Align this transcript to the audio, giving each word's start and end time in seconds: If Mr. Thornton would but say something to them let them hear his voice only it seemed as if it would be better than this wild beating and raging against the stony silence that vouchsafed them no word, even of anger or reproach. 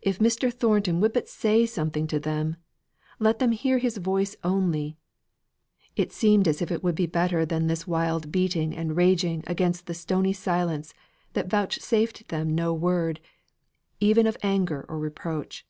If 0.00 0.18
Mr. 0.18 0.50
Thornton 0.50 0.98
would 1.02 1.12
but 1.12 1.28
say 1.28 1.66
something 1.66 2.06
to 2.06 2.18
them 2.18 2.56
let 3.18 3.38
them 3.38 3.52
hear 3.52 3.76
his 3.76 3.98
voice 3.98 4.34
only 4.42 4.96
it 5.94 6.10
seemed 6.10 6.48
as 6.48 6.62
if 6.62 6.72
it 6.72 6.82
would 6.82 6.94
be 6.94 7.04
better 7.04 7.44
than 7.44 7.66
this 7.66 7.86
wild 7.86 8.32
beating 8.32 8.74
and 8.74 8.96
raging 8.96 9.44
against 9.46 9.84
the 9.84 9.92
stony 9.92 10.32
silence 10.32 10.94
that 11.34 11.50
vouchsafed 11.50 12.28
them 12.28 12.54
no 12.54 12.72
word, 12.72 13.20
even 14.00 14.26
of 14.26 14.38
anger 14.42 14.86
or 14.88 14.98
reproach. 14.98 15.66